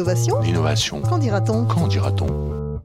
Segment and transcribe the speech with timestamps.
[0.00, 1.02] L'innovation L'innovation.
[1.02, 2.80] Qu'en dira-t-on Qu'en dira-t-on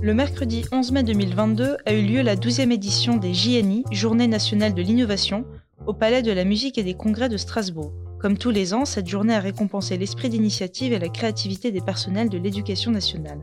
[0.00, 4.72] Le mercredi 11 mai 2022 a eu lieu la 12e édition des JNI, Journée nationale
[4.72, 5.44] de l'innovation,
[5.86, 7.92] au Palais de la musique et des congrès de Strasbourg.
[8.18, 12.30] Comme tous les ans, cette journée a récompensé l'esprit d'initiative et la créativité des personnels
[12.30, 13.42] de l'éducation nationale.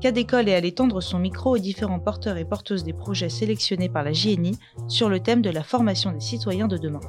[0.00, 4.04] Cadécole est allé tendre son micro aux différents porteurs et porteuses des projets sélectionnés par
[4.04, 7.00] la JNI sur le thème de la formation des citoyens de demain.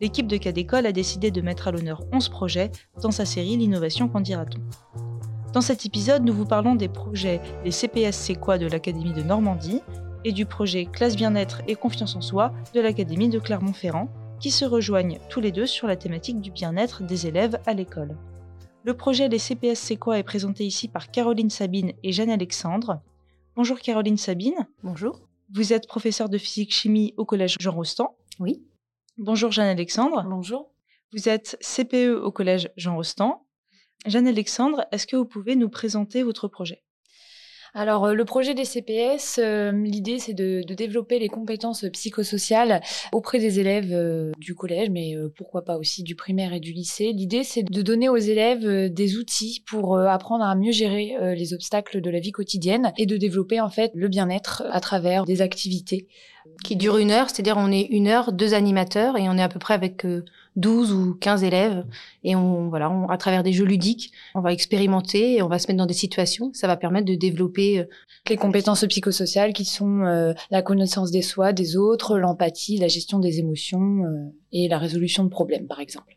[0.00, 2.70] L'équipe de Cadécole a décidé de mettre à l'honneur 11 projets
[3.02, 4.62] dans sa série L'innovation qu'en dira-t-on?
[5.52, 9.22] Dans cet épisode, nous vous parlons des projets Les CPS C'est quoi de l'Académie de
[9.22, 9.82] Normandie
[10.24, 14.64] et du projet Classe Bien-être et Confiance en Soi de l'Académie de Clermont-Ferrand, qui se
[14.64, 18.16] rejoignent tous les deux sur la thématique du bien-être des élèves à l'école.
[18.84, 23.02] Le projet Les CPS C'est quoi est présenté ici par Caroline Sabine et Jeanne Alexandre.
[23.54, 24.66] Bonjour Caroline Sabine.
[24.82, 25.20] Bonjour.
[25.52, 28.14] Vous êtes professeure de physique-chimie au collège Jean Rostand.
[28.38, 28.62] Oui.
[29.22, 30.24] Bonjour Jeanne Alexandre.
[30.26, 30.72] Bonjour.
[31.12, 33.46] Vous êtes CPE au collège Jean Rostand.
[34.06, 36.82] Jeanne Alexandre, est-ce que vous pouvez nous présenter votre projet?
[37.72, 42.80] Alors, euh, le projet des CPS, euh, l'idée, c'est de, développer les compétences psychosociales
[43.12, 47.12] auprès des élèves euh, du collège, mais pourquoi pas aussi du primaire et du lycée.
[47.12, 52.00] L'idée, c'est de donner aux élèves des outils pour apprendre à mieux gérer les obstacles
[52.00, 56.06] de la vie quotidienne et de développer en fait le bien-être à travers des activités
[56.64, 59.48] qui durent une heure, c'est-à-dire on est une heure, deux animateurs, et on est à
[59.48, 60.06] peu près avec
[60.56, 61.84] 12 ou 15 élèves,
[62.24, 65.58] et on, voilà, on, à travers des jeux ludiques, on va expérimenter, et on va
[65.58, 67.86] se mettre dans des situations, ça va permettre de développer
[68.28, 73.18] les compétences psychosociales qui sont euh, la connaissance des soi, des autres, l'empathie, la gestion
[73.18, 76.16] des émotions euh, et la résolution de problèmes, par exemple.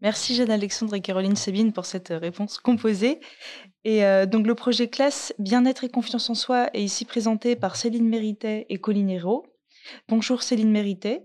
[0.00, 3.20] Merci Jeanne Alexandre et Caroline Sabine pour cette réponse composée.
[3.84, 7.76] Et euh, donc le projet classe Bien-être et confiance en soi est ici présenté par
[7.76, 9.46] Céline Méritet et Colline Hérault.
[10.08, 11.22] Bonjour Céline Méritet.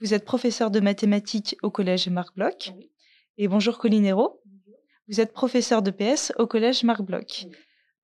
[0.00, 2.72] Vous êtes professeure de mathématiques au collège Marc Bloch.
[3.36, 4.40] Et bonjour Colline Hérault.
[5.08, 7.46] Vous êtes professeure de PS au collège Marc Bloch.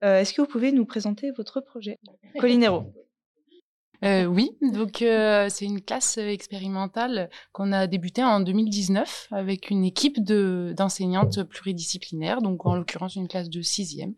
[0.04, 1.98] Euh, Est-ce que vous pouvez nous présenter votre projet?
[2.38, 2.92] Colline Hérault.
[4.04, 9.84] Euh, oui, donc euh, c'est une classe expérimentale qu'on a débuté en 2019 avec une
[9.84, 14.14] équipe de d'enseignantes pluridisciplinaires, donc en l'occurrence une classe de sixième,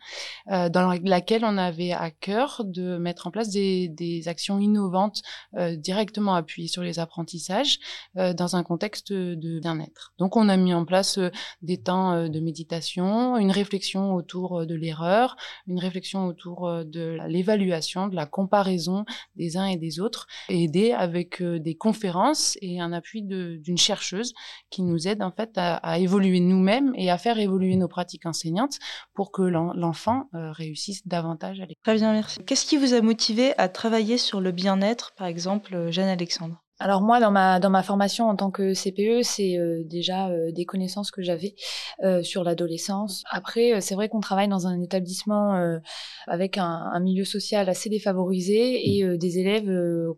[0.50, 5.22] euh, dans laquelle on avait à cœur de mettre en place des, des actions innovantes
[5.56, 7.78] euh, directement appuyées sur les apprentissages
[8.16, 10.12] euh, dans un contexte de bien-être.
[10.18, 11.30] Donc on a mis en place euh,
[11.62, 15.36] des temps de méditation, une réflexion autour de l'erreur,
[15.66, 19.04] une réflexion autour de l'évaluation, de la comparaison
[19.36, 24.32] des uns et des autres, aider avec euh, des conférences et un appui d'une chercheuse
[24.70, 28.26] qui nous aide en fait à, à évoluer nous-mêmes et à faire évoluer nos pratiques
[28.26, 28.78] enseignantes
[29.14, 31.82] pour que l'enfant euh, réussisse davantage à l'école.
[31.82, 32.38] Très bien, merci.
[32.44, 36.62] Qu'est-ce qui vous a motivé à travailler sur le bien-être, par exemple, Jeanne Alexandre?
[36.80, 40.52] Alors moi, dans ma dans ma formation en tant que CPE, c'est euh, déjà euh,
[40.52, 41.56] des connaissances que j'avais
[42.04, 43.24] euh, sur l'adolescence.
[43.30, 45.78] Après, c'est vrai qu'on travaille dans un établissement
[46.26, 49.68] avec un, un, milieu social assez défavorisé et des élèves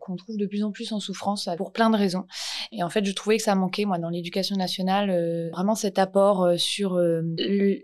[0.00, 2.26] qu'on trouve de plus en plus en souffrance pour plein de raisons.
[2.72, 6.49] Et en fait, je trouvais que ça manquait, moi, dans l'éducation nationale, vraiment cet apport
[6.56, 6.99] sur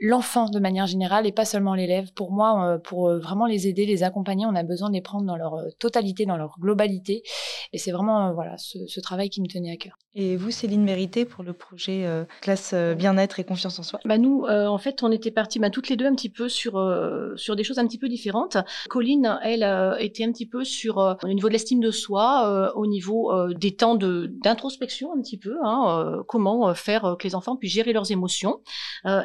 [0.00, 2.12] l'enfant de manière générale et pas seulement l'élève.
[2.14, 5.36] Pour moi, pour vraiment les aider, les accompagner, on a besoin de les prendre dans
[5.36, 7.22] leur totalité, dans leur globalité.
[7.72, 9.98] Et c'est vraiment voilà ce, ce, travail qui me tenait à cœur.
[10.14, 14.00] Et vous, Céline Mérité, pour le projet euh, classe euh, bien-être et confiance en soi?
[14.04, 16.48] Bah Nous, euh, en fait, on était partis bah, toutes les deux un petit peu
[16.48, 18.56] sur, euh, sur des choses un petit peu différentes.
[18.88, 22.86] Colline, elle, euh, était un petit peu sur au niveau de l'estime de soi, au
[22.86, 27.92] niveau des temps d'introspection un petit peu, hein, comment faire que les enfants puissent gérer
[27.92, 28.60] leurs émotions.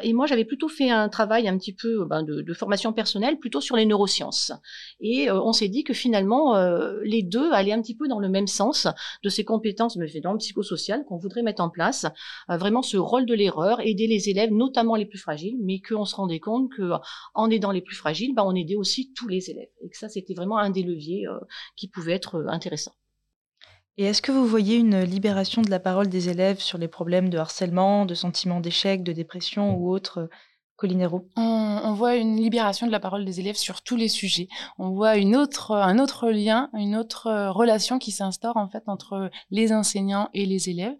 [0.02, 3.38] et moi, j'avais plutôt fait un travail un petit peu bah, de, de, formation personnelle,
[3.38, 4.52] plutôt sur les neurosciences.
[5.00, 6.54] Et on s'est dit que finalement,
[7.02, 8.86] les deux allaient un petit peu dans le même sens
[9.22, 12.06] de ces compétences, mais dans le psychosocial, qu'on voudrait mettre en place,
[12.50, 16.04] euh, vraiment ce rôle de l'erreur, aider les élèves, notamment les plus fragiles, mais qu'on
[16.04, 16.92] se rendait compte que
[17.34, 20.08] en aidant les plus fragiles, bah, on aidait aussi tous les élèves, et que ça
[20.08, 21.38] c'était vraiment un des leviers euh,
[21.76, 22.92] qui pouvait être euh, intéressant.
[23.98, 27.28] Et est-ce que vous voyez une libération de la parole des élèves sur les problèmes
[27.28, 30.30] de harcèlement, de sentiments d'échec, de dépression ou autres
[31.36, 34.48] on, on, voit une libération de la parole des élèves sur tous les sujets.
[34.78, 38.82] On voit une autre, un autre lien, une autre euh, relation qui s'instaure en fait
[38.86, 40.94] entre les enseignants et les élèves,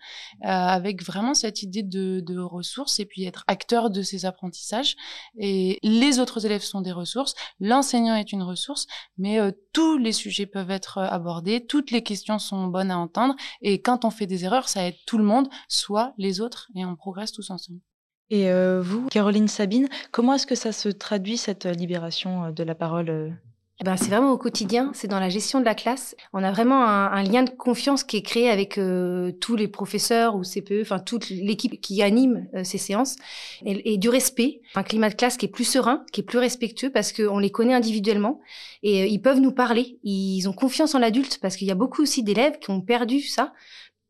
[0.44, 4.96] euh, avec vraiment cette idée de, de, ressources et puis être acteur de ces apprentissages.
[5.36, 8.86] Et les autres élèves sont des ressources, l'enseignant est une ressource,
[9.18, 13.34] mais euh, tous les sujets peuvent être abordés, toutes les questions sont bonnes à entendre.
[13.60, 16.84] Et quand on fait des erreurs, ça aide tout le monde, soit les autres, et
[16.84, 17.80] on progresse tous ensemble.
[18.32, 22.74] Et euh, vous, Caroline Sabine, comment est-ce que ça se traduit, cette libération de la
[22.74, 23.34] parole
[23.82, 26.14] eh ben, c'est vraiment au quotidien, c'est dans la gestion de la classe.
[26.32, 30.36] On a vraiment un, lien de confiance qui est créé avec euh, tous les professeurs
[30.36, 33.16] ou CPE, enfin toute l'équipe qui anime euh, ces séances,
[33.64, 36.90] et, du respect, un climat de classe qui est plus serein, qui est plus respectueux
[36.90, 38.40] parce qu'on les connaît individuellement
[38.84, 39.98] et euh, ils peuvent nous parler.
[40.04, 43.20] Ils ont confiance en l'adulte parce qu'il y a beaucoup aussi d'élèves qui ont perdu
[43.20, 43.52] ça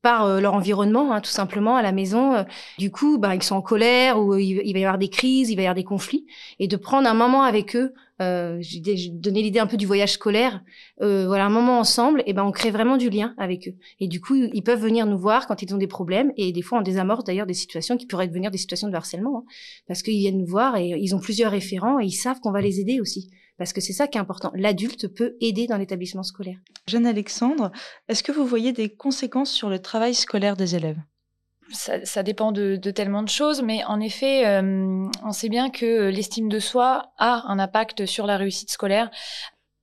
[0.03, 2.45] par leur environnement, hein, tout simplement, à la maison.
[2.79, 5.57] Du coup, bah, ils sont en colère ou il, va y avoir des crises, il
[5.57, 6.27] va y avoir des conflits.
[6.59, 10.13] Et de prendre un moment avec eux euh, j'ai donné l'idée un peu du voyage
[10.13, 10.63] scolaire.
[11.01, 13.75] Euh, voilà, un moment ensemble, et ben on crée vraiment du lien avec eux.
[14.01, 16.63] Et du coup, ils peuvent venir nous voir quand ils ont des problèmes, et des
[16.63, 19.45] fois on désamorce d'ailleurs des situations qui pourraient devenir des situations de harcèlement, hein,
[19.87, 22.61] parce qu'ils viennent nous voir et ils ont plusieurs référents et ils savent qu'on va
[22.61, 23.31] les aider aussi.
[23.59, 24.51] Parce que c'est ça qui est important.
[24.55, 26.59] L'adulte peut aider dans l'établissement scolaire.
[26.89, 27.71] Jeanne Alexandre,
[28.09, 30.99] est-ce que vous voyez des conséquences sur le travail scolaire des élèves?
[31.73, 36.49] Ça, dépend de, tellement de choses, mais en effet, euh, on sait bien que l'estime
[36.49, 39.11] de soi a un impact sur la réussite scolaire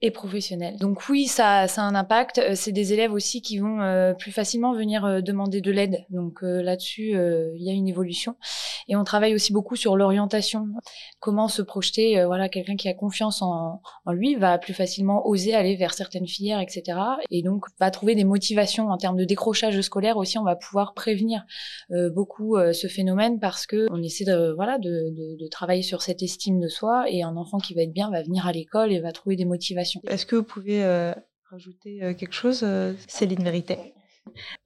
[0.02, 0.78] et professionnel.
[0.78, 2.38] Donc oui, ça, ça a un impact.
[2.38, 6.06] Euh, c'est des élèves aussi qui vont euh, plus facilement venir euh, demander de l'aide.
[6.10, 8.36] Donc là-dessus, il y a une évolution.
[8.88, 10.68] Et on travaille aussi beaucoup sur l'orientation.
[11.20, 15.54] Comment se projeter Voilà, quelqu'un qui a confiance en, en, lui va plus facilement oser
[15.54, 16.98] aller vers certaines filières, etc.
[17.30, 20.38] Et donc va trouver des motivations en termes de décrochage scolaire aussi.
[20.38, 21.46] On va pouvoir prévenir
[22.16, 26.24] beaucoup ce phénomène parce que on essaie de voilà de, de, de travailler sur cette
[26.24, 27.06] estime de soi.
[27.10, 29.46] Et un enfant qui va être bien va venir à l'école et va trouver des
[29.46, 31.14] motivations est-ce que vous pouvez euh,
[31.50, 33.94] rajouter euh, quelque chose, euh, Céline Vérité?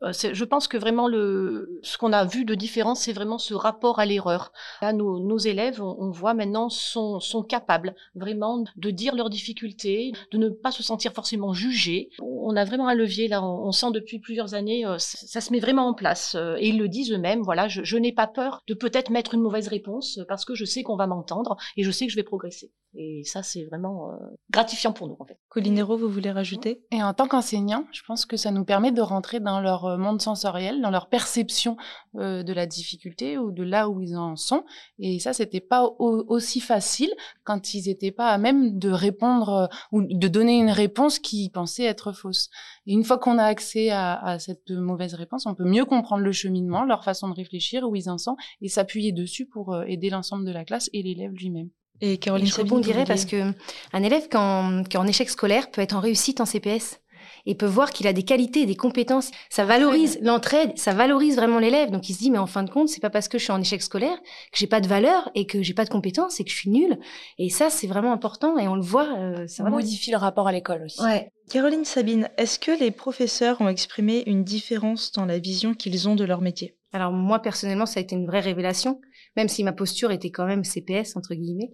[0.02, 4.00] Je pense que vraiment le, ce qu'on a vu de différence, c'est vraiment ce rapport
[4.00, 4.52] à l'erreur.
[4.82, 10.12] Là, nos, nos élèves, on, voit maintenant, sont, sont capables vraiment de dire leurs difficultés,
[10.32, 12.10] de ne pas se sentir forcément jugés.
[12.22, 13.44] On a vraiment un levier là.
[13.44, 16.36] On, sent depuis plusieurs années, euh, ça, se met vraiment en place.
[16.36, 17.42] Euh, et ils le disent eux-mêmes.
[17.42, 20.66] Voilà, je, je n'ai pas peur de peut-être mettre une mauvaise réponse parce que je
[20.66, 22.72] sais qu'on va m'entendre et je sais que je vais progresser.
[22.96, 24.12] Et ça, c'est vraiment
[24.52, 25.40] gratifiant pour nous, en fait.
[25.50, 26.84] Colinero, vous voulez rajouter?
[26.92, 29.98] Et en tant qu'enseignant, je pense que ça nous permet de rentrer dans leur euh,
[29.98, 31.78] monde sensoriel, dans leur perception
[32.16, 34.64] euh, de la difficulté ou de là où ils en sont.
[35.00, 37.12] Et ça, c'était pas aussi facile
[37.44, 41.50] quand ils n'étaient pas à même de répondre euh, ou de donner une réponse qui
[41.50, 42.50] pensait être fausse.
[42.88, 46.24] Et une fois qu'on a accès à, à, cette mauvaise réponse, on peut mieux comprendre
[46.24, 50.10] le cheminement, leur façon de réfléchir, où ils en sont, et s'appuyer dessus pour aider
[50.10, 51.70] l'ensemble de la classe et l'élève lui-même.
[52.02, 53.54] Et Caroline, je rebondirais parce que
[53.94, 57.00] un élève qui est en échec scolaire peut être en réussite en CPS
[57.46, 59.32] et peut voir qu'il a des qualités, des compétences.
[59.50, 61.92] Ça valorise l'entraide, ça valorise vraiment l'élève.
[61.92, 63.52] Donc il se dit mais en fin de compte, c'est pas parce que je suis
[63.52, 64.18] en échec scolaire
[64.52, 66.70] que j'ai pas de valeur et que j'ai pas de compétences et que je suis
[66.70, 67.00] nulle.
[67.38, 69.18] Et ça c'est vraiment important et on le voit.
[69.18, 71.02] Euh, ça modifie le rapport à l'école aussi.
[71.02, 71.32] Ouais.
[71.50, 76.16] Caroline Sabine, est-ce que les professeurs ont exprimé une différence dans la vision qu'ils ont
[76.16, 76.78] de leur métier?
[76.94, 79.02] Alors moi personnellement, ça a été une vraie révélation,
[79.36, 81.72] même si ma posture était quand même CPS entre guillemets.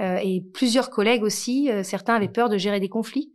[0.00, 3.32] Euh, et plusieurs collègues aussi, euh, certains avaient peur de gérer des conflits.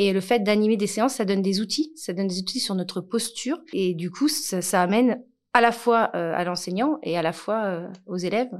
[0.00, 2.76] Et le fait d'animer des séances, ça donne des outils, ça donne des outils sur
[2.76, 3.58] notre posture.
[3.72, 5.20] Et du coup, ça, ça amène
[5.54, 8.52] à la fois euh, à l'enseignant et à la fois euh, aux élèves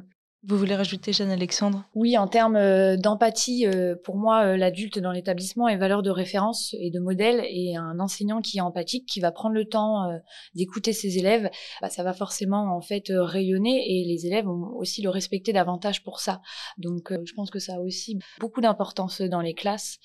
[0.49, 1.85] vous voulez rajouter, Jeanne Alexandre?
[1.95, 6.11] Oui, en termes euh, d'empathie, euh, pour moi, euh, l'adulte dans l'établissement est valeur de
[6.11, 7.45] référence et de modèle.
[7.51, 10.09] Et un enseignant qui est empathique, qui va prendre le temps
[10.55, 11.51] d'écouter ses élèves,
[11.83, 16.03] bah, ça va forcément en fait rayonner et les élèves vont aussi le respecter davantage
[16.03, 16.41] pour ça.
[16.79, 19.99] Donc, je pense que ça a aussi beaucoup d'importance dans les classes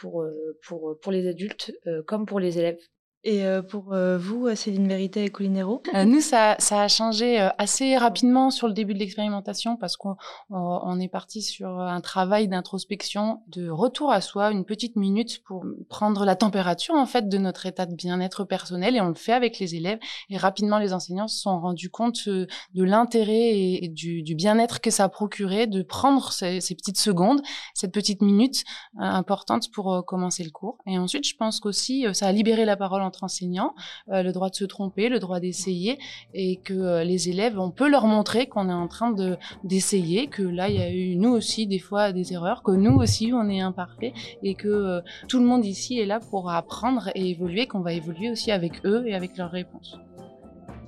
[0.00, 0.24] pour,
[0.66, 1.72] pour, pour les adultes
[2.06, 2.78] comme pour les élèves.
[3.24, 7.38] Et euh, pour euh, vous, euh, Céline Vérité et Colinero Nous, ça, ça, a changé
[7.58, 10.16] assez rapidement sur le début de l'expérimentation parce qu'on
[10.50, 15.64] on est parti sur un travail d'introspection, de retour à soi, une petite minute pour
[15.88, 19.32] prendre la température en fait de notre état de bien-être personnel et on le fait
[19.32, 19.98] avec les élèves.
[20.30, 24.90] Et rapidement, les enseignants se sont rendus compte de l'intérêt et, du, du bien-être que
[24.90, 27.42] ça a procuré de prendre ces, ces petites secondes,
[27.74, 28.64] cette petite minute
[28.96, 30.78] importante pour commencer le cours.
[30.86, 33.74] Et ensuite, je pense qu'aussi, ça a libéré la parole enseignants,
[34.10, 35.98] euh, le droit de se tromper, le droit d'essayer,
[36.34, 40.26] et que euh, les élèves, on peut leur montrer qu'on est en train de d'essayer,
[40.26, 43.32] que là, il y a eu nous aussi des fois des erreurs, que nous aussi,
[43.32, 44.12] on est imparfait,
[44.42, 47.92] et que euh, tout le monde ici est là pour apprendre et évoluer, qu'on va
[47.92, 49.98] évoluer aussi avec eux et avec leurs réponses.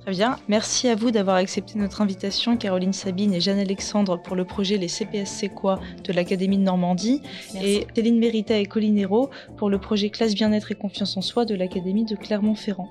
[0.01, 0.37] Très bien.
[0.47, 4.77] Merci à vous d'avoir accepté notre invitation, Caroline Sabine et Jeanne Alexandre, pour le projet
[4.77, 7.21] Les CPS C'est quoi de l'Académie de Normandie,
[7.61, 11.45] et Céline Mérita et Colline Hérault pour le projet Classe Bien-être et Confiance en Soi
[11.45, 12.89] de l'Académie de Clermont-Ferrand.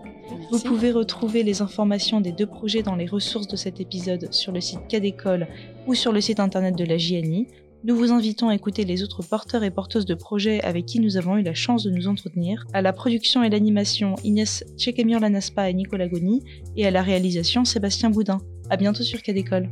[0.52, 4.52] Vous pouvez retrouver les informations des deux projets dans les ressources de cet épisode sur
[4.52, 5.48] le site Cadécole
[5.88, 7.48] ou sur le site internet de la JNI.
[7.82, 11.16] Nous vous invitons à écouter les autres porteurs et porteuses de projets avec qui nous
[11.16, 12.66] avons eu la chance de nous entretenir.
[12.74, 16.42] À la production et l'animation, Inès Tchekemir Lanaspa et Nicolas Goni,
[16.76, 18.36] et à la réalisation, Sébastien Boudin.
[18.68, 19.70] À bientôt sur Cadécole.